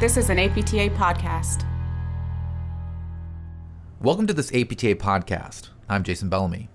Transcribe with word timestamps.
This 0.00 0.16
is 0.16 0.30
an 0.30 0.38
APTA 0.38 0.90
podcast. 0.90 1.66
Welcome 4.00 4.28
to 4.28 4.32
this 4.32 4.54
APTA 4.54 4.94
podcast. 4.94 5.70
I'm 5.88 6.04
Jason 6.04 6.28
Bellamy. 6.28 6.68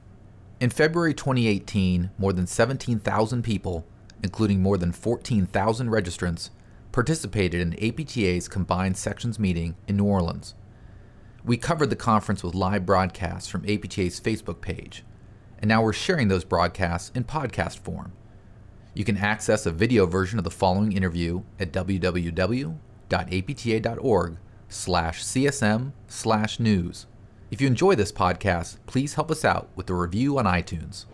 In 0.59 0.69
February 0.69 1.13
2018, 1.13 2.11
more 2.17 2.33
than 2.33 2.45
17,000 2.45 3.41
people, 3.41 3.87
including 4.21 4.61
more 4.61 4.77
than 4.77 4.91
14,000 4.91 5.87
registrants, 5.87 6.49
participated 6.91 7.61
in 7.61 7.81
APTA's 7.81 8.49
combined 8.49 8.97
sections 8.97 9.39
meeting 9.39 9.77
in 9.87 9.95
New 9.95 10.03
Orleans. 10.03 10.53
We 11.45 11.55
covered 11.55 11.91
the 11.91 11.95
conference 11.95 12.43
with 12.43 12.53
live 12.53 12.85
broadcasts 12.85 13.47
from 13.47 13.63
APTA's 13.63 14.19
Facebook 14.19 14.59
page, 14.59 15.05
and 15.59 15.69
now 15.69 15.81
we're 15.81 15.93
sharing 15.93 16.27
those 16.27 16.43
broadcasts 16.43 17.09
in 17.15 17.23
podcast 17.23 17.77
form. 17.77 18.11
You 18.93 19.05
can 19.05 19.15
access 19.15 19.65
a 19.65 19.71
video 19.71 20.07
version 20.07 20.39
of 20.39 20.43
the 20.43 20.51
following 20.51 20.91
interview 20.91 21.43
at 21.57 21.71
www.apta.org 23.09 24.37
slash 24.69 25.23
csm 25.23 25.91
slash 26.07 26.59
news. 26.59 27.05
If 27.51 27.61
you 27.61 27.67
enjoy 27.67 27.95
this 27.95 28.11
podcast, 28.11 28.77
please 28.87 29.13
help 29.13 29.29
us 29.29 29.45
out 29.45 29.69
with 29.75 29.89
a 29.89 29.93
review 29.93 30.39
on 30.39 30.45
iTunes. 30.45 31.05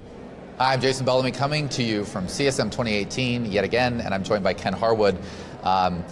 Hi, 0.58 0.74
I'm 0.74 0.82
Jason 0.82 1.06
Bellamy 1.06 1.32
coming 1.32 1.68
to 1.70 1.84
you 1.84 2.06
from 2.06 2.28
CSM 2.28 2.66
2018 2.66 3.46
yet 3.46 3.64
again, 3.64 4.02
and 4.02 4.14
I'm 4.14 4.24
joined 4.24 4.44
by 4.44 4.54
Ken 4.54 4.74
Harwood. 4.74 5.18
Um, 5.64 6.04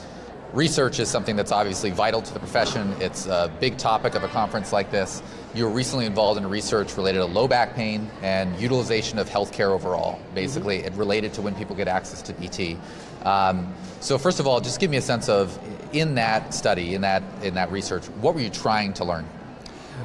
research 0.53 0.99
is 0.99 1.09
something 1.09 1.35
that's 1.35 1.51
obviously 1.51 1.91
vital 1.91 2.21
to 2.21 2.33
the 2.33 2.39
profession. 2.39 2.93
It's 2.99 3.27
a 3.27 3.51
big 3.59 3.77
topic 3.77 4.15
of 4.15 4.23
a 4.23 4.27
conference 4.27 4.73
like 4.73 4.91
this. 4.91 5.21
You 5.57 5.63
were 5.63 5.71
recently 5.71 6.05
involved 6.05 6.37
in 6.39 6.47
research 6.47 6.95
related 6.97 7.17
to 7.17 7.25
low 7.25 7.47
back 7.47 7.73
pain 7.73 8.11
and 8.21 8.59
utilization 8.59 9.17
of 9.17 9.27
healthcare 9.27 9.71
overall. 9.71 10.19
Basically, 10.35 10.77
mm-hmm. 10.77 10.93
it 10.93 10.93
related 10.93 11.33
to 11.33 11.41
when 11.41 11.55
people 11.55 11.75
get 11.75 11.87
access 11.87 12.21
to 12.21 12.33
PT. 12.33 12.77
Um, 13.25 13.73
so 13.99 14.19
first 14.19 14.39
of 14.39 14.45
all, 14.45 14.61
just 14.61 14.79
give 14.79 14.91
me 14.91 14.97
a 14.97 15.01
sense 15.01 15.29
of 15.29 15.57
in 15.93 16.13
that 16.13 16.53
study, 16.53 16.93
in 16.93 17.01
that 17.01 17.23
in 17.41 17.55
that 17.55 17.71
research, 17.71 18.05
what 18.21 18.35
were 18.35 18.41
you 18.41 18.51
trying 18.51 18.93
to 18.93 19.03
learn? 19.03 19.25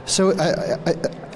So 0.06 0.32
I, 0.38 0.72
I, 0.86 0.94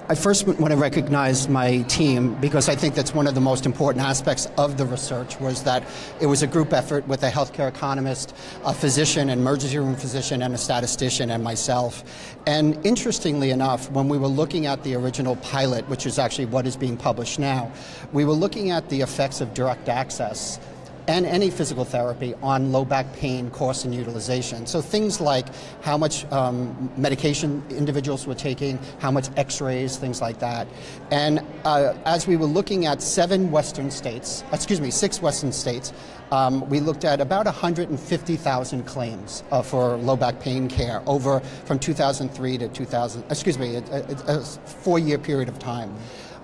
I, 0.09 0.15
first 0.15 0.47
want 0.47 0.71
to 0.71 0.77
recognize 0.77 1.49
my 1.49 1.83
team 1.83 2.35
because 2.35 2.69
I 2.69 2.77
think 2.77 2.95
that's 2.95 3.13
one 3.13 3.27
of 3.27 3.35
the 3.35 3.41
most 3.41 3.67
important 3.67 4.05
aspects 4.05 4.47
of 4.57 4.77
the 4.77 4.87
research 4.87 5.41
was 5.41 5.65
that 5.65 5.83
it 6.21 6.27
was 6.27 6.43
a 6.43 6.47
group 6.47 6.73
effort 6.73 7.09
with 7.09 7.25
a 7.25 7.31
healthcare 7.31 7.69
economist, 7.69 8.33
a 8.65 8.73
physician, 8.73 9.31
an 9.31 9.41
emergency 9.41 9.79
room 9.79 9.97
physician, 9.97 10.43
and 10.43 10.55
a 10.55 10.59
statistician, 10.59 11.31
and 11.31 11.43
myself. 11.43 12.05
And 12.47 12.79
interestingly 12.87 13.51
enough, 13.51 13.91
when 13.91 14.09
we 14.09 14.17
were 14.17 14.29
looking 14.29 14.67
at 14.67 14.85
the 14.85 14.95
original 14.95 15.35
pilot, 15.37 15.89
which 15.89 16.07
is 16.07 16.21
actually 16.21 16.47
what 16.47 16.69
is 16.69 16.77
being 16.77 16.97
published 16.97 17.41
now, 17.41 17.73
we 18.13 18.25
were 18.25 18.33
looking 18.33 18.71
at 18.71 18.89
the 18.89 19.01
effects 19.01 19.41
of 19.41 19.55
direct 19.55 19.89
access 19.89 20.61
and 21.09 21.25
any 21.27 21.51
physical 21.51 21.85
therapy 21.85 22.35
on 22.43 22.73
low 22.73 22.85
back 22.85 23.13
pain, 23.15 23.51
cost, 23.51 23.85
and 23.85 23.95
utilization. 23.95 24.67
So 24.67 24.81
things 24.81 25.21
like 25.21 25.47
how 25.83 25.97
much 25.97 26.31
um, 26.33 26.91
medication 26.97 27.63
individuals 27.71 28.27
were 28.27 28.35
taking, 28.35 28.79
how 28.99 29.11
much 29.11 29.29
x-rays, 29.37 29.97
things 29.97 30.21
like 30.21 30.39
that. 30.41 30.67
And 31.11 31.45
uh, 31.65 31.95
as 32.05 32.27
we 32.27 32.37
were 32.37 32.47
looking 32.47 32.87
at 32.87 33.03
seven 33.03 33.51
Western 33.51 33.91
states, 33.91 34.43
excuse 34.53 34.81
me, 34.81 34.91
six 34.91 35.23
Western 35.23 35.53
states, 35.53 35.93
um, 36.33 36.69
we 36.69 36.81
looked 36.81 37.05
at 37.05 37.21
about 37.21 37.47
150,000 37.47 38.83
claims 38.85 39.45
uh, 39.53 39.63
for 39.63 39.97
low 39.99 40.17
back 40.17 40.41
pain 40.41 40.69
care 40.69 41.03
over 41.07 41.41
from 41.65 41.79
2003 41.79 42.59
to 42.59 42.69
2000, 42.69 43.25
excuse 43.31 43.59
me, 43.59 43.77
a, 43.77 43.81
a, 43.93 44.39
a 44.39 44.41
four-year 44.43 45.19
period 45.19 45.49
of 45.49 45.59
time. 45.61 45.95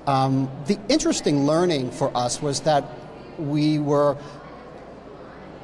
Um, 0.06 0.50
the 0.66 0.78
interesting 0.88 1.46
learning 1.46 1.90
for 1.90 2.16
us 2.16 2.40
was 2.40 2.60
that 2.60 2.84
we 3.38 3.78
were 3.78 4.16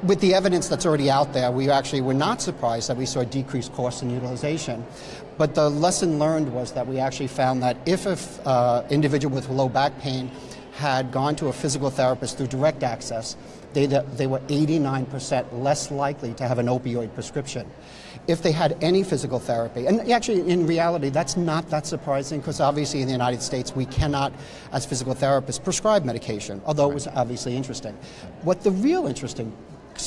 with 0.03 0.19
the 0.21 0.33
evidence 0.33 0.67
that's 0.67 0.85
already 0.85 1.09
out 1.09 1.33
there, 1.33 1.51
we 1.51 1.69
actually 1.69 2.01
were 2.01 2.13
not 2.13 2.41
surprised 2.41 2.89
that 2.89 2.97
we 2.97 3.05
saw 3.05 3.23
decreased 3.23 3.73
cost 3.73 4.01
and 4.01 4.11
utilization. 4.11 4.85
But 5.37 5.55
the 5.55 5.69
lesson 5.69 6.19
learned 6.19 6.51
was 6.53 6.73
that 6.73 6.87
we 6.87 6.99
actually 6.99 7.27
found 7.27 7.63
that 7.63 7.77
if 7.85 8.05
an 8.05 8.17
uh, 8.45 8.87
individual 8.89 9.33
with 9.33 9.49
low 9.49 9.69
back 9.69 9.97
pain 9.99 10.31
had 10.73 11.11
gone 11.11 11.35
to 11.35 11.47
a 11.47 11.53
physical 11.53 11.89
therapist 11.89 12.37
through 12.37 12.47
direct 12.47 12.83
access, 12.83 13.35
they, 13.73 13.85
they 13.85 14.27
were 14.27 14.39
89% 14.41 15.61
less 15.61 15.91
likely 15.91 16.33
to 16.35 16.47
have 16.47 16.57
an 16.57 16.67
opioid 16.67 17.13
prescription. 17.13 17.69
If 18.27 18.41
they 18.41 18.51
had 18.51 18.81
any 18.81 19.03
physical 19.03 19.39
therapy, 19.39 19.87
and 19.87 20.11
actually 20.11 20.49
in 20.49 20.65
reality 20.67 21.09
that's 21.09 21.35
not 21.35 21.69
that 21.69 21.85
surprising 21.85 22.39
because 22.39 22.59
obviously 22.59 23.01
in 23.01 23.07
the 23.07 23.11
United 23.11 23.41
States 23.41 23.75
we 23.75 23.85
cannot, 23.85 24.33
as 24.71 24.85
physical 24.85 25.15
therapists, 25.15 25.63
prescribe 25.63 26.05
medication, 26.05 26.61
although 26.65 26.89
it 26.89 26.93
was 26.93 27.07
obviously 27.07 27.55
interesting. 27.55 27.97
What 28.43 28.61
the 28.61 28.71
real 28.71 29.07
interesting 29.07 29.51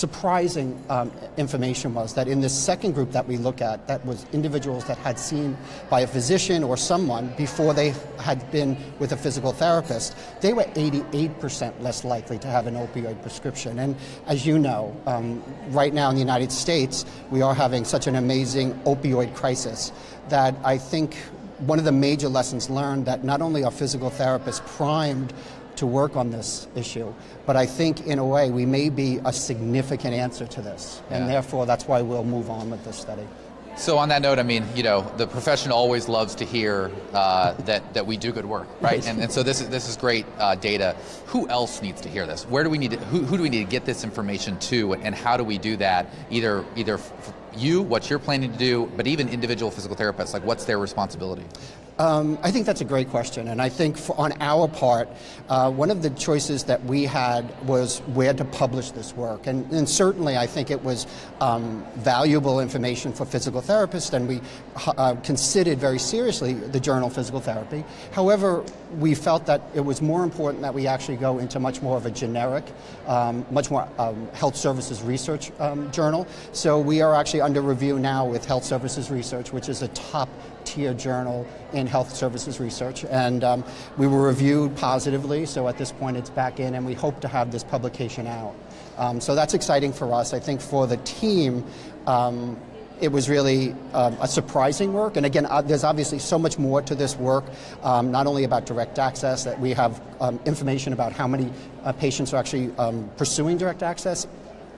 surprising 0.03 0.77
um, 0.89 1.13
information 1.37 1.95
was 1.95 2.15
that 2.15 2.27
in 2.27 2.41
this 2.41 2.53
second 2.53 2.91
group 2.91 3.13
that 3.13 3.25
we 3.29 3.37
look 3.37 3.61
at, 3.61 3.87
that 3.87 4.05
was 4.05 4.27
individuals 4.33 4.85
that 4.87 4.99
had 4.99 5.17
seen 5.17 5.57
by 5.91 6.01
a 6.01 6.09
physician 6.09 6.65
or 6.65 6.77
someone 6.77 7.33
before 7.37 7.73
they 7.73 7.95
had 8.19 8.41
been 8.51 8.77
with 8.99 9.13
a 9.13 9.17
physical 9.17 9.53
therapist, 9.53 10.17
they 10.41 10.53
were 10.53 10.65
88% 10.75 11.81
less 11.81 12.03
likely 12.03 12.37
to 12.41 12.49
have 12.49 12.67
an 12.67 12.75
opioid 12.75 13.23
prescription. 13.23 13.79
And 13.79 13.95
as 14.27 14.45
you 14.45 14.59
know, 14.59 14.93
um, 15.07 15.41
right 15.69 15.95
now 15.95 16.09
in 16.11 16.17
the 16.17 16.27
United 16.31 16.51
States, 16.51 17.07
we 17.31 17.41
are 17.41 17.55
having 17.55 17.85
such 17.85 18.09
an 18.09 18.17
amazing 18.17 18.75
opioid 18.81 19.33
crisis 19.37 19.93
that 20.31 20.57
I 20.65 20.79
think 20.79 21.15
one 21.59 21.79
of 21.79 21.85
the 21.85 21.93
major 21.93 22.29
lessons 22.29 22.69
learned 22.69 23.07
that 23.07 23.23
not 23.23 23.41
only 23.41 23.63
are 23.63 23.71
physical 23.71 24.11
therapists 24.11 24.67
primed 24.77 25.33
to 25.77 25.87
work 25.87 26.17
on 26.17 26.31
this 26.31 26.67
issue. 26.75 27.13
But 27.47 27.57
I 27.57 27.67
think, 27.67 28.07
in 28.07 28.19
a 28.19 28.27
way, 28.27 28.51
we 28.51 28.67
may 28.67 28.89
be 28.89 29.21
a 29.25 29.33
significant 29.33 30.15
answer 30.15 30.47
to 30.47 30.63
this. 30.63 31.03
And 31.11 31.29
therefore, 31.29 31.67
that's 31.67 31.87
why 31.87 32.03
we'll 32.03 32.25
move 32.25 32.51
on 32.51 32.71
with 32.71 32.85
this 32.85 32.97
study. 32.97 33.27
So 33.77 33.97
on 33.97 34.11
that 34.11 34.21
note, 34.21 34.39
I 34.39 34.43
mean, 34.43 34.67
you 34.75 34.83
know, 34.83 35.11
the 35.17 35.27
profession 35.27 35.73
always 35.73 36.07
loves 36.07 36.35
to 36.37 36.45
hear 36.45 36.91
uh, 37.15 37.55
that 37.65 37.95
that 37.95 38.07
we 38.07 38.17
do 38.17 38.31
good 38.31 38.45
work, 38.45 38.69
right? 38.81 39.07
And, 39.07 39.21
and 39.21 39.33
so 39.33 39.43
this 39.43 39.61
is 39.61 39.69
this 39.71 39.89
is 39.89 39.97
great 39.97 40.27
uh, 40.39 40.55
data. 40.57 40.95
Who 41.27 41.49
else 41.49 41.81
needs 41.81 42.01
to 42.03 42.09
hear 42.09 42.27
this? 42.27 42.45
Where 42.45 42.65
do 42.65 42.71
we 42.71 42.79
need 42.79 42.91
to, 42.93 42.99
who, 42.99 43.23
who 43.23 43.37
do 43.39 43.43
we 43.43 43.49
need 43.49 43.65
to 43.65 43.71
get 43.71 43.85
this 43.85 44.05
information 44.05 44.59
to, 44.61 44.95
and 44.95 45.15
how 45.15 45.37
do 45.37 45.45
we 45.45 45.57
do 45.57 45.77
that? 45.79 46.13
Either 46.31 46.65
either 46.77 46.99
you, 47.57 47.83
what 47.83 48.11
you're 48.11 48.19
planning 48.19 48.53
to 48.53 48.59
do, 48.59 48.91
but 48.97 49.07
even 49.07 49.29
individual 49.29 49.71
physical 49.71 49.97
therapists, 49.97 50.35
like 50.35 50.45
what's 50.45 50.65
their 50.65 50.79
responsibility? 50.79 51.45
Um, 51.99 52.39
I 52.43 52.51
think 52.51 52.65
that's 52.65 52.81
a 52.81 52.87
great 52.87 53.11
question, 53.11 53.49
and 53.49 53.61
I 53.61 53.69
think 53.69 53.99
for, 53.99 54.19
on 54.19 54.33
our 54.41 54.67
part, 54.67 55.09
uh, 55.51 55.71
one 55.71 55.91
of 55.91 56.03
the 56.03 56.09
choices 56.11 56.65
that 56.65 56.83
we 56.85 57.05
had 57.05 57.45
was 57.67 57.99
where 58.15 58.33
to 58.33 58.45
publish 58.47 58.93
this 58.93 59.15
work, 59.15 59.47
and, 59.47 59.71
and 59.71 59.87
certainly 59.87 60.39
I 60.39 60.47
think 60.47 60.71
it 60.71 60.83
was 60.83 61.07
um, 61.41 61.85
valuable 61.97 62.61
information 62.61 63.13
for 63.13 63.27
physical 63.27 63.61
therapists, 63.61 64.15
and 64.15 64.27
we 64.27 64.41
uh, 64.87 65.17
considered 65.17 65.79
very 65.79 65.99
seriously 65.99 66.55
the 66.55 66.81
journal 66.81 67.11
Physical 67.11 67.41
Therapy. 67.41 67.85
However, 68.13 68.65
we 68.99 69.15
felt 69.15 69.45
that 69.47 69.61
it 69.75 69.81
was 69.81 70.01
more 70.01 70.25
important 70.25 70.63
that 70.63 70.73
we 70.73 70.87
actually 70.87 71.19
go 71.19 71.39
into 71.39 71.61
much 71.61 71.83
more 71.83 71.99
of 71.99 72.07
a 72.07 72.11
generic, 72.11 72.65
um, 73.07 73.45
much 73.51 73.71
more 73.71 73.87
um, 73.99 74.29
health 74.33 74.57
services 74.57 75.03
research 75.03 75.53
um, 75.61 75.91
journal. 75.93 76.27
So 76.53 76.81
we 76.81 77.03
are 77.03 77.15
actually 77.15 77.43
under 77.43 77.61
review 77.61 77.99
now 77.99 78.25
with 78.25 78.47
Health 78.47 78.65
Services 78.65 79.11
Research, 79.11 79.53
which 79.53 79.69
is 79.69 79.83
a 79.83 79.89
top 79.89 80.29
tier 80.65 80.95
journal 80.95 81.47
in 81.73 81.87
health 81.87 82.15
services 82.15 82.61
research. 82.61 83.05
And 83.05 83.45
um, 83.45 83.65
we 83.97 84.07
were 84.07 84.23
reviewed 84.23 84.77
positively, 84.77 85.47
so 85.47 85.69
at 85.69 85.79
this 85.79 85.93
point 85.93 86.17
it's 86.17 86.31
back 86.31 86.61
in, 86.61 86.75
and 86.75 86.87
we 86.87 86.95
hope 86.95 87.21
to 87.21 87.29
have 87.29 87.53
this 87.53 87.65
publication 87.65 88.27
out. 88.27 88.55
Um, 88.99 89.21
so 89.21 89.35
that's 89.35 89.55
exciting 89.55 89.93
for 89.93 90.13
us. 90.13 90.35
I 90.35 90.41
think 90.41 90.61
for 90.61 90.87
the 90.87 90.99
team, 90.99 91.65
um, 92.07 92.59
it 93.01 93.11
was 93.11 93.29
really 93.29 93.75
um, 93.95 94.17
a 94.21 94.29
surprising 94.29 94.93
work. 94.93 95.17
And 95.17 95.27
again, 95.27 95.47
uh, 95.47 95.61
there's 95.61 95.83
obviously 95.83 96.21
so 96.21 96.39
much 96.39 96.57
more 96.57 96.81
to 96.83 96.95
this 96.95 97.17
work, 97.17 97.45
um, 97.83 98.13
not 98.13 98.29
only 98.29 98.45
about 98.45 98.65
direct 98.65 98.99
access, 98.99 99.43
that 99.45 99.59
we 99.59 99.73
have 99.73 100.01
um, 100.21 100.39
information 100.47 100.93
about 100.93 101.13
how 101.13 101.27
many 101.27 101.53
uh, 101.83 101.93
patients 101.93 102.33
are 102.33 102.37
actually 102.37 102.73
um, 102.79 103.11
pursuing 103.17 103.59
direct 103.59 103.83
access, 103.83 104.27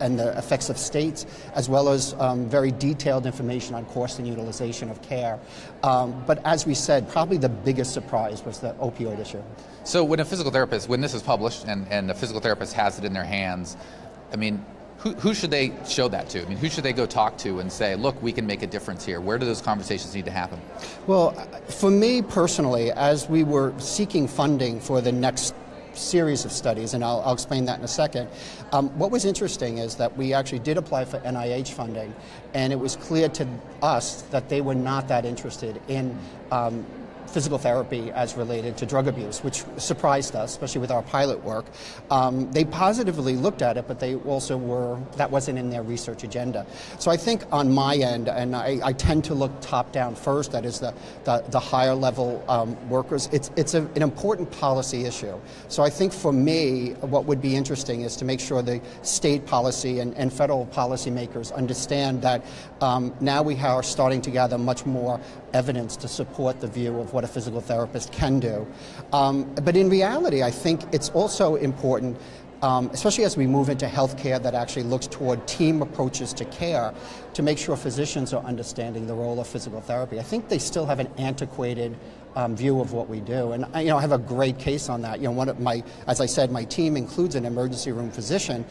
and 0.00 0.18
the 0.18 0.36
effects 0.36 0.68
of 0.70 0.78
states, 0.78 1.26
as 1.54 1.68
well 1.68 1.88
as 1.88 2.14
um, 2.14 2.48
very 2.48 2.70
detailed 2.72 3.26
information 3.26 3.74
on 3.74 3.84
cost 3.86 4.18
and 4.18 4.28
utilization 4.28 4.90
of 4.90 5.00
care. 5.02 5.38
Um, 5.82 6.22
but 6.26 6.44
as 6.44 6.66
we 6.66 6.74
said, 6.74 7.08
probably 7.08 7.36
the 7.38 7.48
biggest 7.48 7.92
surprise 7.92 8.44
was 8.44 8.58
the 8.58 8.74
opioid 8.74 9.20
issue. 9.20 9.42
So 9.84 10.02
when 10.02 10.20
a 10.20 10.24
physical 10.24 10.50
therapist, 10.50 10.88
when 10.88 11.00
this 11.00 11.14
is 11.14 11.22
published 11.22 11.64
and, 11.66 11.86
and 11.88 12.10
a 12.10 12.14
physical 12.14 12.40
therapist 12.40 12.72
has 12.74 12.98
it 12.98 13.04
in 13.04 13.12
their 13.12 13.24
hands, 13.24 13.76
I 14.32 14.36
mean, 14.36 14.64
who, 14.98 15.12
who 15.12 15.34
should 15.34 15.50
they 15.50 15.72
show 15.86 16.08
that 16.08 16.30
to? 16.30 16.42
I 16.42 16.46
mean, 16.46 16.56
who 16.56 16.70
should 16.70 16.84
they 16.84 16.94
go 16.94 17.04
talk 17.04 17.36
to 17.38 17.60
and 17.60 17.70
say, 17.70 17.94
look, 17.94 18.20
we 18.22 18.32
can 18.32 18.46
make 18.46 18.62
a 18.62 18.66
difference 18.66 19.04
here? 19.04 19.20
Where 19.20 19.36
do 19.36 19.44
those 19.44 19.60
conversations 19.60 20.14
need 20.14 20.24
to 20.24 20.30
happen? 20.30 20.58
Well, 21.06 21.32
for 21.68 21.90
me 21.90 22.22
personally, 22.22 22.90
as 22.92 23.28
we 23.28 23.44
were 23.44 23.74
seeking 23.78 24.26
funding 24.26 24.80
for 24.80 25.02
the 25.02 25.12
next 25.12 25.54
series 25.96 26.44
of 26.44 26.52
studies, 26.52 26.94
and 26.94 27.04
I'll, 27.04 27.22
I'll 27.24 27.34
explain 27.34 27.64
that 27.66 27.78
in 27.78 27.84
a 27.84 27.88
second. 27.88 28.28
Um, 28.72 28.88
what 28.98 29.10
was 29.10 29.24
interesting 29.24 29.78
is 29.78 29.96
that 29.96 30.16
we 30.16 30.32
actually 30.32 30.60
did 30.60 30.76
apply 30.76 31.04
for 31.04 31.18
NIH 31.20 31.72
funding, 31.72 32.14
and 32.52 32.72
it 32.72 32.78
was 32.78 32.96
clear 32.96 33.28
to 33.30 33.46
us 33.82 34.22
that 34.30 34.48
they 34.48 34.60
were 34.60 34.74
not 34.74 35.08
that 35.08 35.24
interested 35.24 35.80
in 35.88 36.16
um, 36.50 36.84
physical 37.34 37.58
therapy 37.58 38.12
as 38.12 38.36
related 38.36 38.76
to 38.76 38.86
drug 38.86 39.08
abuse, 39.08 39.42
which 39.42 39.64
surprised 39.76 40.36
us, 40.36 40.52
especially 40.52 40.80
with 40.80 40.92
our 40.92 41.02
pilot 41.02 41.42
work. 41.42 41.66
Um, 42.08 42.50
they 42.52 42.64
positively 42.64 43.34
looked 43.34 43.60
at 43.60 43.76
it, 43.76 43.88
but 43.88 43.98
they 43.98 44.14
also 44.14 44.56
were, 44.56 45.00
that 45.16 45.32
wasn't 45.32 45.58
in 45.58 45.68
their 45.68 45.82
research 45.82 46.22
agenda. 46.22 46.64
So 47.00 47.10
I 47.10 47.16
think 47.16 47.42
on 47.50 47.72
my 47.74 47.96
end, 47.96 48.28
and 48.28 48.54
I, 48.54 48.78
I 48.84 48.92
tend 48.92 49.24
to 49.24 49.34
look 49.34 49.50
top 49.60 49.90
down 49.90 50.14
first, 50.14 50.52
that 50.52 50.64
is 50.64 50.78
the, 50.78 50.94
the, 51.24 51.44
the 51.48 51.58
higher 51.58 51.94
level 51.94 52.44
um, 52.48 52.88
workers, 52.88 53.28
it's, 53.32 53.50
it's 53.56 53.74
a, 53.74 53.82
an 53.96 54.02
important 54.02 54.48
policy 54.52 55.04
issue. 55.04 55.36
So 55.66 55.82
I 55.82 55.90
think 55.90 56.12
for 56.12 56.32
me, 56.32 56.92
what 57.00 57.24
would 57.24 57.42
be 57.42 57.56
interesting 57.56 58.02
is 58.02 58.14
to 58.16 58.24
make 58.24 58.38
sure 58.38 58.62
the 58.62 58.80
state 59.02 59.44
policy 59.44 59.98
and, 59.98 60.14
and 60.14 60.32
federal 60.32 60.66
policymakers 60.66 61.52
understand 61.52 62.22
that 62.22 62.44
um, 62.80 63.12
now 63.20 63.42
we 63.42 63.58
are 63.58 63.82
starting 63.82 64.22
to 64.22 64.30
gather 64.30 64.56
much 64.56 64.86
more 64.86 65.20
evidence 65.54 65.96
to 65.96 66.08
support 66.08 66.60
the 66.60 66.66
view 66.66 66.98
of 67.00 67.12
what 67.12 67.24
a 67.24 67.28
physical 67.28 67.60
therapist 67.60 68.12
can 68.12 68.40
do. 68.40 68.66
Um, 69.12 69.44
but 69.62 69.76
in 69.76 69.88
reality, 69.88 70.42
I 70.42 70.50
think 70.50 70.82
it's 70.92 71.08
also 71.10 71.54
important 71.56 72.18
um, 72.64 72.88
especially 72.94 73.24
as 73.24 73.36
we 73.36 73.46
move 73.46 73.68
into 73.68 73.84
healthcare 73.84 74.42
that 74.42 74.54
actually 74.54 74.84
looks 74.84 75.06
toward 75.06 75.46
team 75.46 75.82
approaches 75.82 76.32
to 76.32 76.46
care, 76.46 76.94
to 77.34 77.42
make 77.42 77.58
sure 77.58 77.76
physicians 77.76 78.32
are 78.32 78.42
understanding 78.42 79.06
the 79.06 79.12
role 79.12 79.38
of 79.38 79.46
physical 79.46 79.82
therapy. 79.82 80.18
I 80.18 80.22
think 80.22 80.48
they 80.48 80.58
still 80.58 80.86
have 80.86 80.98
an 80.98 81.08
antiquated 81.18 81.94
um, 82.36 82.56
view 82.56 82.80
of 82.80 82.92
what 82.94 83.10
we 83.10 83.20
do, 83.20 83.52
and 83.52 83.66
I, 83.74 83.82
you 83.82 83.88
know, 83.88 83.98
I 83.98 84.00
have 84.00 84.12
a 84.12 84.18
great 84.18 84.58
case 84.58 84.88
on 84.88 85.02
that. 85.02 85.18
You 85.18 85.26
know, 85.26 85.32
one 85.32 85.50
of 85.50 85.60
my, 85.60 85.84
as 86.06 86.22
I 86.22 86.26
said, 86.26 86.50
my 86.50 86.64
team 86.64 86.96
includes 86.96 87.34
an 87.34 87.44
emergency 87.44 87.92
room 87.92 88.10
physician, 88.10 88.64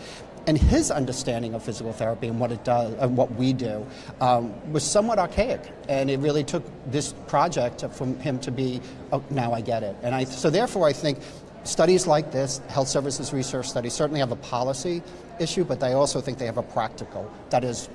and 0.47 0.57
his 0.57 0.91
understanding 0.91 1.53
of 1.53 1.63
physical 1.63 1.93
therapy 1.93 2.27
and 2.27 2.39
what 2.39 2.51
it 2.51 2.63
does 2.63 2.93
and 2.95 3.15
what 3.15 3.33
we 3.35 3.53
do 3.53 3.85
um, 4.21 4.53
was 4.71 4.83
somewhat 4.83 5.19
archaic. 5.19 5.61
And 5.87 6.09
it 6.09 6.19
really 6.19 6.43
took 6.43 6.63
this 6.91 7.13
project 7.27 7.83
for 7.91 8.05
him 8.05 8.39
to 8.39 8.51
be 8.51 8.81
oh, 9.11 9.23
now 9.29 9.53
i 9.53 9.61
get 9.61 9.83
it. 9.83 9.95
And 10.03 10.13
I, 10.13 10.23
so 10.25 10.49
therefore 10.49 10.87
i 10.87 10.93
think 10.93 11.19
studies 11.63 12.05
like 12.07 12.31
this 12.31 12.59
health 12.67 12.87
services 12.87 13.31
research 13.31 13.69
studies 13.69 13.93
certainly 13.93 14.19
have 14.19 14.31
a 14.31 14.37
policy 14.37 15.01
issue 15.39 15.63
but 15.63 15.81
i 15.81 15.93
also 15.93 16.19
think 16.19 16.37
they 16.37 16.45
have 16.45 16.57
a 16.57 16.63
practical 16.63 17.31
that 17.49 17.63
is 17.63 17.87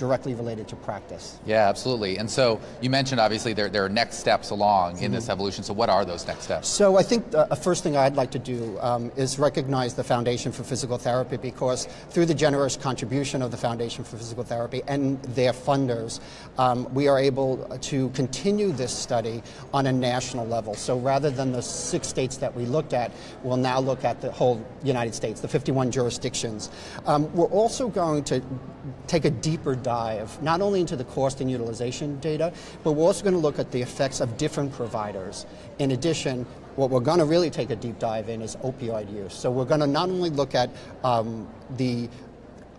directly 0.00 0.34
related 0.34 0.66
to 0.66 0.76
practice. 0.76 1.38
Yeah, 1.44 1.68
absolutely. 1.68 2.16
And 2.16 2.28
so 2.28 2.58
you 2.80 2.88
mentioned 2.88 3.20
obviously 3.20 3.52
there, 3.52 3.68
there 3.68 3.84
are 3.84 3.88
next 3.90 4.16
steps 4.16 4.48
along 4.48 4.92
in 4.92 5.04
mm-hmm. 5.04 5.12
this 5.12 5.28
evolution. 5.28 5.62
So 5.62 5.74
what 5.74 5.90
are 5.90 6.06
those 6.06 6.26
next 6.26 6.44
steps? 6.44 6.68
So 6.68 6.96
I 6.96 7.02
think 7.02 7.30
the 7.30 7.44
first 7.54 7.82
thing 7.82 7.98
I'd 7.98 8.16
like 8.16 8.30
to 8.30 8.38
do 8.38 8.78
um, 8.80 9.12
is 9.14 9.38
recognize 9.38 9.92
the 9.92 10.02
Foundation 10.02 10.52
for 10.52 10.64
Physical 10.64 10.96
Therapy 10.96 11.36
because 11.36 11.84
through 12.08 12.24
the 12.26 12.34
generous 12.34 12.76
contribution 12.76 13.42
of 13.42 13.50
the 13.50 13.58
Foundation 13.58 14.02
for 14.02 14.16
Physical 14.16 14.42
Therapy 14.42 14.82
and 14.88 15.22
their 15.34 15.52
funders, 15.52 16.20
um, 16.56 16.92
we 16.94 17.06
are 17.06 17.18
able 17.18 17.58
to 17.82 18.08
continue 18.10 18.72
this 18.72 18.96
study 18.96 19.42
on 19.74 19.86
a 19.86 19.92
national 19.92 20.46
level. 20.46 20.74
So 20.74 20.98
rather 20.98 21.30
than 21.30 21.52
the 21.52 21.60
six 21.60 22.08
states 22.08 22.38
that 22.38 22.56
we 22.56 22.64
looked 22.64 22.94
at, 22.94 23.12
we'll 23.42 23.58
now 23.58 23.80
look 23.80 24.02
at 24.04 24.22
the 24.22 24.32
whole 24.32 24.64
United 24.82 25.14
States, 25.14 25.42
the 25.42 25.48
51 25.48 25.90
jurisdictions. 25.90 26.70
Um, 27.04 27.30
we're 27.34 27.44
also 27.46 27.88
going 27.88 28.24
to 28.24 28.42
take 29.06 29.24
a 29.24 29.30
deeper 29.30 29.74
dive, 29.74 29.89
not 30.42 30.60
only 30.60 30.80
into 30.80 30.96
the 30.96 31.04
cost 31.04 31.40
and 31.40 31.50
utilization 31.50 32.18
data, 32.20 32.52
but 32.84 32.92
we're 32.92 33.06
also 33.06 33.22
going 33.22 33.34
to 33.34 33.40
look 33.40 33.58
at 33.58 33.70
the 33.72 33.82
effects 33.82 34.20
of 34.20 34.36
different 34.36 34.72
providers. 34.72 35.46
In 35.78 35.90
addition, 35.90 36.46
what 36.76 36.90
we're 36.90 37.00
going 37.00 37.18
to 37.18 37.24
really 37.24 37.50
take 37.50 37.70
a 37.70 37.76
deep 37.76 37.98
dive 37.98 38.28
in 38.28 38.42
is 38.42 38.56
opioid 38.56 39.12
use. 39.12 39.34
So 39.34 39.50
we're 39.50 39.64
going 39.64 39.80
to 39.80 39.86
not 39.86 40.08
only 40.08 40.30
look 40.30 40.54
at 40.54 40.70
um, 41.04 41.48
the 41.76 42.08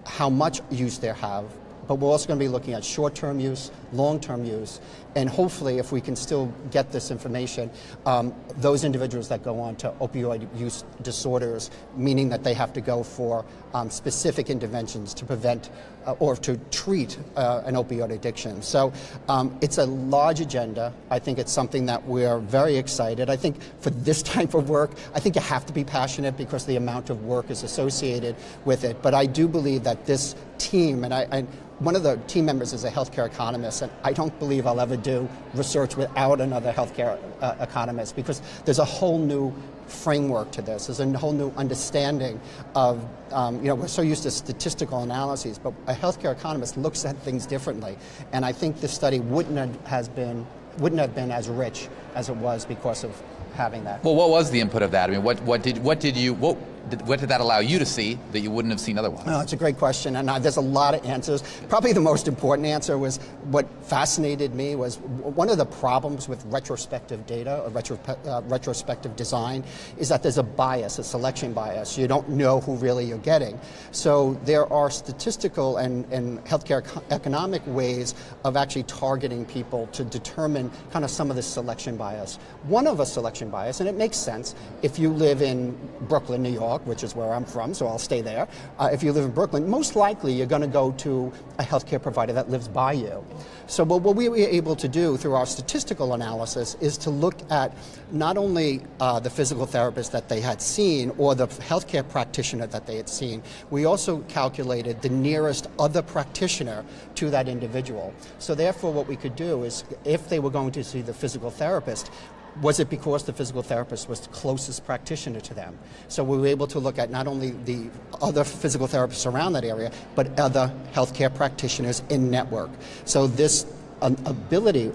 how 0.06 0.30
much 0.30 0.62
use 0.72 0.98
they 0.98 1.14
have, 1.14 1.46
but 1.88 1.96
we're 1.96 2.10
also 2.10 2.28
going 2.28 2.40
to 2.40 2.44
be 2.44 2.48
looking 2.48 2.74
at 2.74 2.86
short-term 2.86 3.40
use, 3.40 3.70
long-term 3.92 4.46
use, 4.46 4.80
and 5.16 5.30
hopefully, 5.30 5.78
if 5.78 5.92
we 5.92 6.00
can 6.00 6.16
still 6.16 6.46
get 6.72 6.92
this 6.92 7.12
information, 7.12 7.70
um, 8.06 8.34
those 8.58 8.86
individuals 8.86 9.28
that 9.28 9.44
go 9.44 9.60
on 9.60 9.76
to 9.78 9.90
opioid 10.00 10.48
use 10.58 10.86
disorders, 11.02 11.70
meaning 11.98 12.30
that 12.30 12.46
they 12.46 12.54
have 12.54 12.72
to 12.74 12.82
go 12.82 13.04
for 13.04 13.44
um, 13.74 13.90
specific 13.90 14.50
interventions 14.50 15.14
to 15.16 15.26
prevent 15.26 15.70
uh, 16.06 16.14
or 16.20 16.36
to 16.38 16.58
treat 16.72 17.18
uh, 17.36 17.62
an 17.66 17.76
opioid 17.76 18.12
addiction. 18.12 18.62
So 18.62 18.94
um, 19.28 19.58
it's 19.62 19.78
a 19.78 19.86
large 19.86 20.40
agenda. 20.40 20.94
I 21.10 21.20
think 21.20 21.40
it's 21.40 21.52
something 21.52 21.86
that 21.88 22.06
we're 22.06 22.40
very 22.40 22.78
excited. 22.78 23.30
I 23.30 23.36
think 23.36 23.62
for 23.80 23.90
this 23.90 24.24
type 24.36 24.54
of 24.54 24.70
work, 24.70 24.92
I 25.14 25.20
think 25.20 25.36
you 25.36 25.42
have 25.42 25.66
to 25.66 25.74
be 25.74 25.84
passionate 25.84 26.38
because 26.38 26.66
the 26.66 26.76
amount 26.76 27.10
of 27.10 27.24
work 27.26 27.50
is 27.50 27.64
associated 27.64 28.36
with 28.66 28.84
it. 28.84 29.02
But 29.02 29.14
I 29.14 29.26
do 29.26 29.48
believe 29.48 29.84
that 29.84 30.06
this 30.06 30.36
team, 30.58 31.04
and 31.04 31.14
I, 31.14 31.28
I 31.32 31.46
one 31.80 31.96
of 31.96 32.04
the 32.04 32.18
team 32.28 32.46
members 32.46 32.74
is 32.74 32.84
a 32.84 32.92
healthcare 32.92 33.26
economist, 33.26 33.82
and 33.82 33.92
I 34.04 34.14
don't 34.14 34.38
believe 34.38 34.68
I'll 34.68 34.80
ever 34.80 34.96
do 34.96 35.28
research 35.56 35.98
without 35.98 36.40
another 36.40 36.72
healthcare 36.72 37.18
uh, 37.42 37.56
economist 37.60 38.16
because 38.16 38.40
there's 38.66 38.78
a 38.78 38.86
whole 38.86 39.18
new 39.18 39.52
framework 39.88 40.52
to 40.52 40.62
this. 40.62 40.88
There's 40.88 41.00
a 41.00 41.18
whole 41.18 41.34
new 41.34 41.52
understanding 41.58 42.40
of, 42.76 43.06
um, 43.32 43.58
you 43.58 43.68
know, 43.68 43.76
we're 43.76 43.88
so 43.88 44.02
used 44.02 44.24
to 44.24 44.32
statistical 44.32 45.04
analyses, 45.04 45.58
but 45.60 45.74
a 45.88 45.94
healthcare 45.94 46.32
economist 46.32 46.78
looks 46.78 47.06
at 47.06 47.18
things 47.18 47.46
differently. 47.46 47.98
And 48.34 48.46
I 48.46 48.52
think 48.52 48.80
this 48.80 48.94
study 48.94 49.20
wouldn't 49.20 49.58
have, 49.58 49.86
has 49.86 50.10
been, 50.10 50.46
wouldn't 50.80 51.02
have 51.02 51.14
been 51.16 51.32
as 51.32 51.50
rich 51.50 51.90
as 52.16 52.30
it 52.30 52.36
was 52.36 52.66
because 52.66 53.04
of 53.04 53.22
having 53.54 53.84
that. 53.84 54.04
Well, 54.04 54.16
what 54.16 54.30
was 54.30 54.52
the 54.52 54.60
input 54.60 54.82
of 54.82 54.92
that? 54.92 55.10
I 55.10 55.14
mean, 55.14 55.24
what, 55.24 55.42
what 55.42 55.62
did 55.62 55.78
what 55.84 56.00
did 56.00 56.16
you 56.16 56.34
what 56.34 56.58
what 57.06 57.20
did 57.20 57.30
that 57.30 57.42
allow 57.42 57.60
you 57.60 57.80
to 57.80 57.86
see 57.86 58.18
that 58.32 58.40
you 58.40 58.52
wouldn't 58.52 58.72
have 58.72 58.80
seen 58.80 58.98
otherwise? 58.98 59.26
No, 59.26 59.40
it's 59.40 59.54
a 59.54 59.58
great 59.58 59.78
question, 59.78 60.16
and 60.16 60.28
there's 60.44 60.58
a 60.58 60.62
lot 60.62 60.96
of 60.96 61.06
answers. 61.06 61.44
Probably 61.70 61.94
the 61.94 62.02
most 62.02 62.28
important 62.28 62.68
answer 62.68 62.98
was 62.98 63.18
what 63.46 63.68
fascinated 63.86 64.56
me 64.56 64.76
was 64.76 64.98
one 65.00 65.50
of 65.50 65.58
the 65.58 65.66
problems 65.66 66.28
with 66.28 66.44
retrospective 66.46 67.26
data 67.28 67.62
or 67.64 67.70
retro, 67.70 68.00
uh, 68.26 68.42
retrospective 68.46 69.16
design 69.16 69.64
is 69.98 70.10
that 70.10 70.24
there's 70.24 70.38
a 70.38 70.44
bias, 70.44 70.98
a 70.98 71.04
selection 71.04 71.54
bias. 71.54 71.98
You 71.98 72.08
don't 72.08 72.28
know 72.30 72.62
who 72.62 72.76
really 72.78 73.06
you're 73.06 73.18
getting. 73.20 73.60
So 73.92 74.40
there 74.46 74.72
are 74.72 74.90
statistical 74.90 75.78
and, 75.78 76.06
and 76.12 76.44
healthcare 76.46 76.82
economic 77.12 77.62
ways 77.68 78.16
of 78.44 78.58
actually 78.58 78.84
targeting 78.84 79.46
people 79.46 79.88
to 79.88 80.04
determine 80.04 80.72
kind 80.92 81.06
of 81.06 81.12
some 81.12 81.30
of 81.30 81.36
this 81.36 81.48
selection 81.48 81.96
bias. 81.96 82.38
One 82.64 82.88
of 82.88 83.00
a 83.00 83.06
selection 83.06 83.50
bias, 83.50 83.80
and 83.80 83.88
it 83.88 83.96
makes 83.96 84.18
sense 84.18 84.56
if 84.82 84.98
you 84.98 85.12
live 85.12 85.42
in 85.42 85.78
Brooklyn, 86.02 86.42
New 86.42 86.52
York 86.52 86.71
York, 86.72 86.88
which 86.88 87.04
is 87.04 87.16
where 87.16 87.34
I'm 87.34 87.46
from, 87.46 87.74
so 87.74 87.88
I'll 87.88 88.00
stay 88.00 88.22
there. 88.22 88.48
Uh, 88.80 88.90
if 88.94 89.04
you 89.04 89.12
live 89.12 89.26
in 89.26 89.32
Brooklyn, 89.32 89.70
most 89.70 89.96
likely 89.96 90.32
you're 90.34 90.48
going 90.48 90.62
to 90.62 90.68
go 90.68 90.92
to 91.06 91.32
a 91.60 91.64
healthcare 91.64 92.02
provider 92.02 92.34
that 92.34 92.50
lives 92.50 92.68
by 92.68 92.94
you. 92.94 93.24
So 93.68 93.84
what 93.84 94.16
we 94.16 94.30
were 94.30 94.38
able 94.38 94.76
to 94.78 94.88
do 94.88 95.18
through 95.18 95.36
our 95.36 95.46
statistical 95.46 96.14
analysis 96.14 96.76
is 96.82 96.98
to 97.00 97.10
look 97.10 97.36
at 97.52 97.76
not 98.12 98.38
only 98.38 98.82
uh, 99.00 99.20
the 99.20 99.30
physical 99.30 99.66
therapist 99.66 100.12
that 100.12 100.30
they 100.30 100.42
had 100.42 100.62
seen 100.62 101.12
or 101.18 101.36
the 101.36 101.48
healthcare 101.48 102.08
practitioner 102.08 102.68
that 102.68 102.86
they 102.86 102.98
had 102.98 103.10
seen, 103.10 103.44
we 103.70 103.86
also 103.86 104.20
calculated 104.28 105.02
the 105.02 105.10
nearest 105.10 105.68
other 105.78 106.02
practitioner 106.02 106.84
to 107.16 107.30
that 107.30 107.48
individual. 107.48 108.14
So 108.40 108.56
therefore 108.56 108.94
what 108.94 109.08
we 109.08 109.16
could 109.16 109.36
do 109.36 109.64
is 109.64 109.84
if 110.06 110.30
they 110.30 110.40
were 110.40 110.50
going 110.50 110.72
to 110.72 110.84
see 110.84 111.02
the 111.02 111.14
physical 111.14 111.52
therapist, 111.52 112.12
was 112.60 112.80
it 112.80 112.90
because 112.90 113.24
the 113.24 113.34
physical 113.34 113.62
therapist 113.62 114.10
was 114.10 114.20
the 114.20 114.30
closest 114.30 114.86
practitioner 114.86 115.40
to 115.42 115.54
them? 115.54 115.78
So 116.10 116.24
we 116.24 116.38
were 116.38 116.48
able 116.48 116.68
to 116.68 116.80
look 116.80 117.00
at 117.00 117.10
not 117.10 117.28
only 117.28 117.52
the 117.66 117.90
other 118.22 118.44
physical 118.44 118.88
therapists 118.88 119.32
around 119.32 119.54
that 119.54 119.64
area, 119.64 119.92
but 120.16 120.38
other 120.40 120.72
healthcare 120.94 121.34
practitioners 121.34 122.04
in 122.10 122.30
network. 122.30 122.70
So 123.06 123.28
this 123.28 123.66
um, 124.02 124.18
ability 124.26 124.92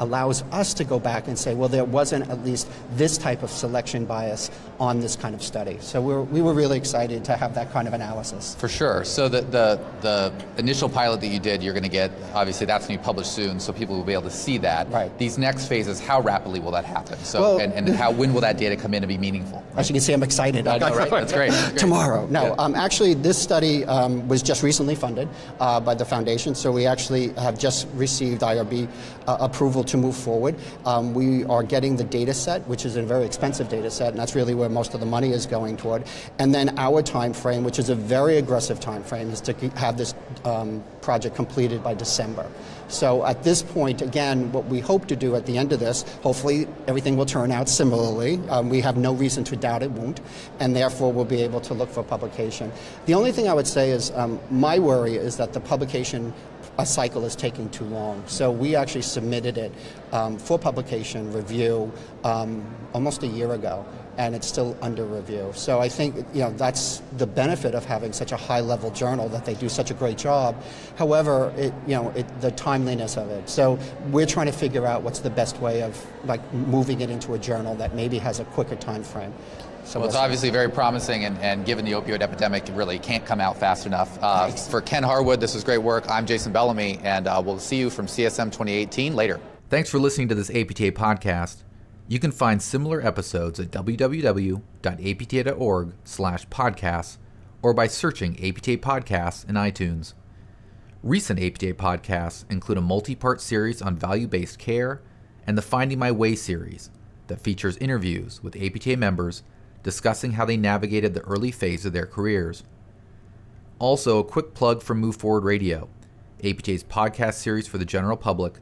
allows 0.00 0.42
us 0.52 0.74
to 0.74 0.84
go 0.84 0.98
back 0.98 1.28
and 1.28 1.38
say, 1.38 1.54
well, 1.54 1.68
there 1.68 1.84
wasn't 1.84 2.28
at 2.28 2.44
least 2.44 2.68
this 2.92 3.16
type 3.16 3.42
of 3.42 3.50
selection 3.50 4.04
bias 4.04 4.50
on 4.80 4.98
this 4.98 5.14
kind 5.14 5.34
of 5.34 5.42
study. 5.42 5.76
So 5.80 6.00
we're, 6.00 6.22
we 6.22 6.40
were 6.40 6.54
really 6.54 6.78
excited 6.78 7.22
to 7.26 7.36
have 7.36 7.54
that 7.54 7.70
kind 7.70 7.86
of 7.86 7.92
analysis. 7.92 8.54
For 8.54 8.66
sure. 8.66 9.04
So 9.04 9.28
the, 9.28 9.42
the, 9.42 9.78
the 10.00 10.32
initial 10.56 10.88
pilot 10.88 11.20
that 11.20 11.26
you 11.26 11.38
did, 11.38 11.62
you're 11.62 11.74
going 11.74 11.84
to 11.84 11.90
get, 11.90 12.10
obviously 12.32 12.64
that's 12.64 12.86
going 12.86 12.98
to 12.98 13.02
be 13.02 13.04
published 13.04 13.34
soon, 13.34 13.60
so 13.60 13.74
people 13.74 13.94
will 13.94 14.04
be 14.04 14.14
able 14.14 14.22
to 14.22 14.30
see 14.30 14.56
that. 14.58 14.90
Right. 14.90 15.16
These 15.18 15.36
next 15.36 15.66
phases, 15.66 16.00
how 16.00 16.22
rapidly 16.22 16.60
will 16.60 16.70
that 16.70 16.86
happen? 16.86 17.18
So, 17.18 17.42
well, 17.42 17.58
and, 17.60 17.74
and 17.74 17.90
how, 17.90 18.10
when 18.10 18.32
will 18.32 18.40
that 18.40 18.56
data 18.56 18.74
come 18.74 18.94
in 18.94 19.02
to 19.02 19.06
be 19.06 19.18
meaningful? 19.18 19.62
As 19.76 19.90
you 19.90 19.92
can 19.92 20.00
see, 20.00 20.14
I'm 20.14 20.22
excited. 20.22 20.66
I 20.66 20.78
know, 20.78 20.96
right? 20.96 21.10
That's 21.10 21.32
great. 21.32 21.50
great. 21.52 21.76
Tomorrow. 21.76 22.26
No, 22.28 22.46
yeah. 22.46 22.54
um, 22.58 22.74
actually, 22.74 23.12
this 23.12 23.36
study 23.36 23.84
um, 23.84 24.26
was 24.28 24.42
just 24.42 24.62
recently 24.62 24.94
funded 24.94 25.28
uh, 25.60 25.78
by 25.78 25.94
the 25.94 26.06
foundation, 26.06 26.54
so 26.54 26.72
we 26.72 26.86
actually 26.86 27.28
have 27.34 27.58
just 27.58 27.86
received 27.94 28.40
IRB 28.40 28.88
uh, 29.26 29.36
approval 29.40 29.84
to 29.84 29.98
move 29.98 30.16
forward. 30.16 30.56
Um, 30.86 31.12
we 31.12 31.44
are 31.44 31.62
getting 31.62 31.96
the 31.96 32.04
data 32.04 32.32
set, 32.32 32.66
which 32.66 32.86
is 32.86 32.96
a 32.96 33.02
very 33.02 33.26
expensive 33.26 33.68
data 33.68 33.90
set, 33.90 34.08
and 34.08 34.18
that's 34.18 34.34
really 34.34 34.54
where 34.54 34.69
most 34.70 34.94
of 34.94 35.00
the 35.00 35.06
money 35.06 35.32
is 35.32 35.46
going 35.46 35.76
toward. 35.76 36.04
And 36.38 36.54
then 36.54 36.78
our 36.78 37.02
time 37.02 37.32
frame, 37.32 37.64
which 37.64 37.78
is 37.78 37.88
a 37.88 37.94
very 37.94 38.38
aggressive 38.38 38.80
time 38.80 39.02
frame, 39.02 39.30
is 39.30 39.40
to 39.42 39.52
have 39.76 39.96
this 39.96 40.14
um, 40.44 40.82
project 41.02 41.36
completed 41.36 41.82
by 41.82 41.94
December. 41.94 42.46
So 42.88 43.24
at 43.24 43.44
this 43.44 43.62
point, 43.62 44.02
again, 44.02 44.50
what 44.52 44.66
we 44.66 44.80
hope 44.80 45.06
to 45.06 45.16
do 45.16 45.36
at 45.36 45.46
the 45.46 45.56
end 45.58 45.72
of 45.72 45.78
this, 45.78 46.02
hopefully 46.22 46.66
everything 46.88 47.16
will 47.16 47.26
turn 47.26 47.52
out 47.52 47.68
similarly. 47.68 48.40
Um, 48.48 48.68
we 48.68 48.80
have 48.80 48.96
no 48.96 49.12
reason 49.12 49.44
to 49.44 49.56
doubt 49.56 49.82
it 49.82 49.92
won't, 49.92 50.20
and 50.58 50.74
therefore 50.74 51.12
we'll 51.12 51.24
be 51.24 51.42
able 51.42 51.60
to 51.62 51.74
look 51.74 51.88
for 51.88 52.02
publication. 52.02 52.72
The 53.06 53.14
only 53.14 53.32
thing 53.32 53.48
I 53.48 53.54
would 53.54 53.68
say 53.68 53.90
is 53.90 54.10
um, 54.12 54.40
my 54.50 54.78
worry 54.78 55.14
is 55.14 55.36
that 55.36 55.52
the 55.52 55.60
publication 55.60 56.32
a 56.78 56.86
cycle 56.86 57.24
is 57.24 57.36
taking 57.36 57.68
too 57.70 57.84
long. 57.84 58.22
So 58.26 58.50
we 58.50 58.74
actually 58.74 59.02
submitted 59.02 59.58
it 59.58 59.72
um, 60.12 60.38
for 60.38 60.58
publication 60.58 61.32
review 61.32 61.92
um, 62.24 62.64
almost 62.94 63.22
a 63.22 63.26
year 63.26 63.52
ago 63.52 63.84
and 64.20 64.34
it's 64.34 64.46
still 64.46 64.76
under 64.82 65.04
review. 65.04 65.50
So 65.54 65.80
I 65.80 65.88
think 65.88 66.16
you 66.34 66.40
know 66.40 66.52
that's 66.52 67.00
the 67.16 67.26
benefit 67.26 67.74
of 67.74 67.86
having 67.86 68.12
such 68.12 68.32
a 68.32 68.36
high-level 68.36 68.90
journal 68.90 69.28
that 69.30 69.46
they 69.46 69.54
do 69.54 69.68
such 69.68 69.90
a 69.90 69.94
great 69.94 70.18
job. 70.18 70.62
However, 70.96 71.52
it 71.56 71.72
you 71.86 71.94
know 71.94 72.10
it, 72.10 72.26
the 72.42 72.50
timeliness 72.50 73.16
of 73.16 73.30
it. 73.30 73.48
So 73.48 73.78
we're 74.10 74.26
trying 74.26 74.46
to 74.46 74.52
figure 74.52 74.86
out 74.86 75.02
what's 75.02 75.20
the 75.20 75.30
best 75.30 75.58
way 75.60 75.82
of 75.82 76.06
like 76.24 76.42
moving 76.52 77.00
it 77.00 77.08
into 77.08 77.32
a 77.34 77.38
journal 77.38 77.74
that 77.76 77.94
maybe 77.94 78.18
has 78.18 78.40
a 78.40 78.44
quicker 78.44 78.76
time 78.76 79.02
frame. 79.02 79.32
So 79.90 79.98
well, 79.98 80.06
it's 80.06 80.16
obviously 80.16 80.50
very 80.50 80.70
promising, 80.70 81.24
and, 81.24 81.36
and, 81.38 81.66
given 81.66 81.84
the 81.84 81.90
opioid 81.90 82.20
epidemic, 82.22 82.68
it 82.68 82.72
really 82.74 83.00
can't 83.00 83.26
come 83.26 83.40
out 83.40 83.56
fast 83.56 83.86
enough. 83.86 84.22
Uh, 84.22 84.46
nice. 84.46 84.68
For 84.68 84.80
Ken 84.80 85.02
Harwood, 85.02 85.40
this 85.40 85.52
was 85.52 85.64
great 85.64 85.82
work. 85.82 86.08
I'm 86.08 86.26
Jason 86.26 86.52
Bellamy, 86.52 87.00
and 87.02 87.26
uh, 87.26 87.42
we'll 87.44 87.58
see 87.58 87.78
you 87.78 87.90
from 87.90 88.06
CSM 88.06 88.52
2018 88.52 89.16
later. 89.16 89.40
Thanks 89.68 89.90
for 89.90 89.98
listening 89.98 90.28
to 90.28 90.36
this 90.36 90.48
APTA 90.48 90.92
podcast. 90.92 91.64
You 92.06 92.20
can 92.20 92.30
find 92.30 92.62
similar 92.62 93.04
episodes 93.04 93.58
at 93.58 93.72
www.apta.org 93.72 94.62
slash 96.04 96.46
podcasts 96.46 97.16
or 97.60 97.74
by 97.74 97.88
searching 97.88 98.36
APTA 98.36 98.76
Podcasts 98.76 99.48
in 99.48 99.56
iTunes. 99.56 100.14
Recent 101.02 101.40
APTA 101.40 101.74
podcasts 101.74 102.44
include 102.48 102.78
a 102.78 102.80
multi-part 102.80 103.40
series 103.40 103.82
on 103.82 103.96
value-based 103.96 104.56
care 104.56 105.02
and 105.48 105.58
the 105.58 105.62
Finding 105.62 105.98
My 105.98 106.12
Way 106.12 106.36
series 106.36 106.92
that 107.26 107.40
features 107.40 107.76
interviews 107.78 108.40
with 108.40 108.54
APTA 108.54 108.96
members 108.96 109.42
discussing 109.82 110.32
how 110.32 110.44
they 110.44 110.56
navigated 110.56 111.14
the 111.14 111.22
early 111.22 111.50
phase 111.50 111.86
of 111.86 111.92
their 111.92 112.06
careers. 112.06 112.64
Also, 113.78 114.18
a 114.18 114.24
quick 114.24 114.54
plug 114.54 114.82
for 114.82 114.94
Move 114.94 115.16
Forward 115.16 115.44
Radio, 115.44 115.88
APTA's 116.44 116.84
podcast 116.84 117.34
series 117.34 117.66
for 117.66 117.78
the 117.78 117.84
general 117.84 118.16
public 118.16 118.60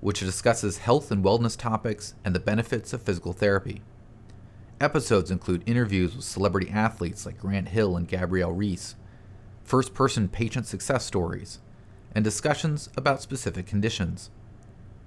which 0.00 0.20
discusses 0.20 0.78
health 0.78 1.10
and 1.10 1.24
wellness 1.24 1.56
topics 1.56 2.14
and 2.24 2.34
the 2.34 2.40
benefits 2.40 2.92
of 2.92 3.02
physical 3.02 3.32
therapy. 3.32 3.82
Episodes 4.80 5.30
include 5.30 5.62
interviews 5.66 6.14
with 6.14 6.24
celebrity 6.24 6.70
athletes 6.70 7.26
like 7.26 7.38
Grant 7.38 7.70
Hill 7.70 7.96
and 7.96 8.06
Gabrielle 8.06 8.52
Reece, 8.52 8.94
first 9.64 9.92
person 9.92 10.28
patient 10.28 10.66
success 10.66 11.04
stories, 11.04 11.58
and 12.14 12.24
discussions 12.24 12.88
about 12.96 13.20
specific 13.20 13.66
conditions. 13.66 14.30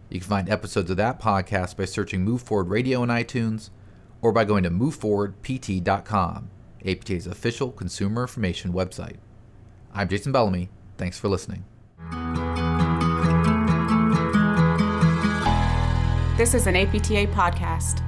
You 0.10 0.20
can 0.20 0.28
find 0.28 0.50
episodes 0.50 0.92
of 0.92 0.98
that 0.98 1.22
podcast 1.22 1.78
by 1.78 1.86
searching 1.86 2.24
Move 2.24 2.42
Forward 2.42 2.68
Radio 2.68 3.02
in 3.02 3.10
iTunes 3.10 3.70
or 4.22 4.32
by 4.32 4.46
going 4.46 4.64
to 4.64 4.70
moveforwardpt.com, 4.70 6.50
APTA's 6.86 7.28
official 7.28 7.72
consumer 7.72 8.24
information 8.24 8.74
website. 8.74 9.18
I'm 9.94 10.08
Jason 10.08 10.32
Bellamy. 10.32 10.70
Thanks 10.98 11.20
for 11.20 11.28
listening. 11.28 11.66
This 16.38 16.54
is 16.54 16.66
an 16.66 16.76
APTA 16.76 17.28
podcast. 17.34 18.02